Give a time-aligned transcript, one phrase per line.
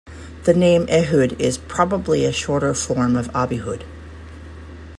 [0.45, 3.83] The name "Ehud" is probably a shorter form of "Abihud.